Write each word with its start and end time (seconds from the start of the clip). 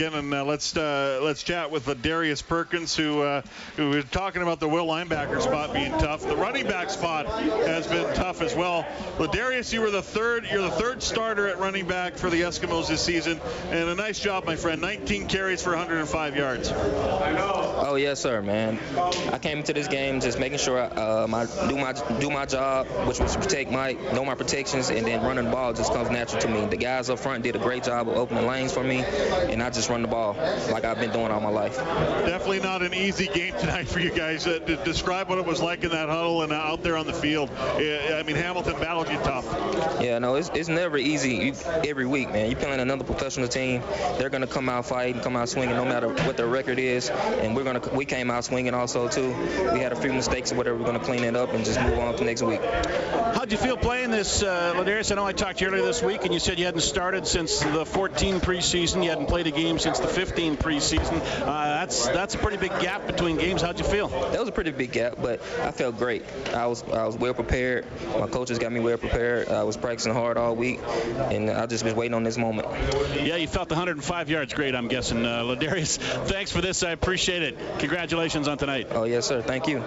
again, 0.00 0.14
and 0.14 0.32
uh, 0.32 0.42
let's 0.44 0.74
uh, 0.74 1.20
let's 1.22 1.42
chat 1.42 1.70
with 1.70 1.84
Darius 2.00 2.40
Perkins, 2.40 2.96
who 2.96 3.20
uh, 3.20 3.42
who 3.76 3.90
was 3.90 4.04
talking 4.06 4.40
about 4.40 4.58
the 4.58 4.68
will 4.68 4.86
linebacker 4.86 5.42
spot 5.42 5.74
being 5.74 5.92
tough. 5.92 6.22
The 6.22 6.36
running 6.36 6.66
back 6.66 6.88
spot 6.88 7.26
has 7.26 7.86
been 7.86 8.14
tough 8.14 8.40
as 8.40 8.54
well. 8.54 8.86
Darius, 9.30 9.74
you 9.74 9.82
were 9.82 9.90
the 9.90 10.02
third. 10.02 10.46
You're 10.50 10.62
the 10.62 10.70
third 10.70 11.02
starter 11.02 11.48
at 11.48 11.58
running 11.58 11.86
back 11.86 12.16
for 12.16 12.30
the 12.30 12.40
Eskimos 12.40 12.88
this 12.88 13.02
season, 13.02 13.40
and 13.68 13.90
a 13.90 13.94
nice 13.94 14.18
job, 14.18 14.46
my 14.46 14.56
friend. 14.56 14.80
19 14.80 15.28
carries 15.28 15.62
for 15.62 15.70
105 15.70 16.34
yards. 16.34 16.70
Oh 17.90 17.96
yes, 17.96 18.20
sir, 18.20 18.40
man. 18.40 18.78
I 19.32 19.38
came 19.38 19.58
into 19.58 19.72
this 19.72 19.88
game 19.88 20.20
just 20.20 20.38
making 20.38 20.58
sure 20.58 20.80
I 20.80 21.46
do 21.66 21.76
my 21.76 21.92
do 22.20 22.30
my 22.30 22.46
job, 22.46 22.86
which 23.08 23.18
was 23.18 23.32
to 23.32 23.40
protect 23.40 23.72
my 23.72 23.94
know 24.14 24.24
my 24.24 24.36
protections, 24.36 24.90
and 24.90 25.04
then 25.04 25.24
running 25.24 25.46
the 25.46 25.50
ball 25.50 25.72
just 25.72 25.92
comes 25.92 26.08
natural 26.08 26.40
to 26.42 26.46
me. 26.48 26.66
The 26.66 26.76
guys 26.76 27.10
up 27.10 27.18
front 27.18 27.42
did 27.42 27.56
a 27.56 27.58
great 27.58 27.82
job 27.82 28.08
of 28.08 28.16
opening 28.16 28.46
lanes 28.46 28.72
for 28.72 28.84
me, 28.84 28.98
and 28.98 29.60
I 29.60 29.70
just 29.70 29.88
run 29.88 30.02
the 30.02 30.08
ball 30.08 30.34
like 30.70 30.84
I've 30.84 31.00
been 31.00 31.10
doing 31.10 31.32
all 31.32 31.40
my 31.40 31.48
life. 31.48 31.78
Definitely 31.78 32.60
not 32.60 32.82
an 32.82 32.94
easy 32.94 33.26
game 33.26 33.54
tonight 33.58 33.88
for 33.88 33.98
you 33.98 34.12
guys. 34.12 34.46
Uh, 34.46 34.60
to 34.60 34.76
describe 34.84 35.28
what 35.28 35.38
it 35.38 35.44
was 35.44 35.60
like 35.60 35.82
in 35.82 35.90
that 35.90 36.08
huddle 36.08 36.42
and 36.42 36.52
out 36.52 36.84
there 36.84 36.96
on 36.96 37.08
the 37.08 37.12
field. 37.12 37.50
I 37.58 38.22
mean, 38.24 38.36
Hamilton 38.36 38.78
battled 38.78 39.08
you 39.08 39.16
tough. 39.16 39.44
Yeah, 40.00 40.20
no, 40.20 40.36
it's, 40.36 40.48
it's 40.54 40.68
never 40.68 40.96
easy 40.96 41.34
you, 41.34 41.54
every 41.84 42.06
week, 42.06 42.30
man. 42.30 42.52
You're 42.52 42.60
playing 42.60 42.78
another 42.78 43.02
professional 43.02 43.48
team. 43.48 43.82
They're 44.16 44.30
gonna 44.30 44.46
come 44.46 44.68
out 44.68 44.86
fighting, 44.86 45.20
come 45.22 45.34
out 45.34 45.48
swinging, 45.48 45.74
no 45.74 45.84
matter 45.84 46.08
what 46.08 46.36
their 46.36 46.46
record 46.46 46.78
is, 46.78 47.10
and 47.10 47.56
we're 47.56 47.64
gonna 47.80 47.96
we 47.96 48.04
came 48.04 48.30
out 48.30 48.44
swinging 48.44 48.74
also 48.74 49.08
too. 49.08 49.28
We 49.72 49.80
had 49.80 49.92
a 49.92 49.96
few 49.96 50.12
mistakes 50.12 50.52
or 50.52 50.56
whatever. 50.56 50.76
We're 50.78 50.86
gonna 50.86 51.00
clean 51.00 51.24
it 51.24 51.36
up 51.36 51.52
and 51.52 51.64
just 51.64 51.80
move 51.80 51.98
on 51.98 52.16
to 52.16 52.24
next 52.24 52.42
week. 52.42 52.60
How'd 52.60 53.52
you 53.52 53.58
feel 53.58 53.76
playing 53.76 54.10
this, 54.10 54.42
uh, 54.42 54.74
Ladarius? 54.76 55.10
I 55.10 55.14
know 55.14 55.24
I 55.24 55.32
talked 55.32 55.58
to 55.58 55.64
you 55.64 55.70
earlier 55.70 55.84
this 55.84 56.02
week, 56.02 56.24
and 56.24 56.34
you 56.34 56.40
said 56.40 56.58
you 56.58 56.66
hadn't 56.66 56.82
started 56.82 57.26
since 57.26 57.60
the 57.60 57.86
14 57.86 58.40
preseason. 58.40 59.02
You 59.02 59.10
hadn't 59.10 59.26
played 59.26 59.46
a 59.46 59.50
game 59.50 59.78
since 59.78 59.98
the 59.98 60.08
15 60.08 60.56
preseason. 60.56 61.20
Uh, 61.40 61.80
that's 61.80 62.06
that's 62.08 62.34
a 62.34 62.38
pretty 62.38 62.58
big 62.58 62.70
gap 62.80 63.06
between 63.06 63.36
games. 63.38 63.62
How'd 63.62 63.78
you 63.78 63.84
feel? 63.84 64.08
That 64.08 64.38
was 64.38 64.48
a 64.48 64.52
pretty 64.52 64.72
big 64.72 64.92
gap, 64.92 65.16
but 65.20 65.40
I 65.62 65.70
felt 65.70 65.96
great. 65.98 66.24
I 66.54 66.66
was 66.66 66.82
I 66.84 67.06
was 67.06 67.16
well 67.16 67.34
prepared. 67.34 67.86
My 68.18 68.26
coaches 68.26 68.58
got 68.58 68.72
me 68.72 68.80
well 68.80 68.98
prepared. 68.98 69.48
I 69.48 69.62
was 69.62 69.76
practicing 69.76 70.12
hard 70.12 70.36
all 70.36 70.54
week, 70.54 70.80
and 71.30 71.50
I 71.50 71.66
just 71.66 71.84
was 71.84 71.94
waiting 71.94 72.14
on 72.14 72.24
this 72.24 72.36
moment. 72.36 72.68
Yeah, 73.22 73.36
you 73.36 73.46
felt 73.46 73.68
the 73.68 73.74
105 73.74 74.30
yards 74.30 74.54
great. 74.54 74.74
I'm 74.74 74.88
guessing, 74.88 75.24
uh, 75.24 75.42
Ladarius. 75.42 75.98
Thanks 76.26 76.52
for 76.52 76.60
this. 76.60 76.82
I 76.82 76.90
appreciate 76.90 77.42
it. 77.42 77.58
Congratulations 77.78 78.48
on 78.48 78.58
tonight. 78.58 78.88
Oh 78.90 79.04
yes, 79.04 79.26
sir. 79.26 79.42
Thank 79.42 79.66
you. 79.68 79.82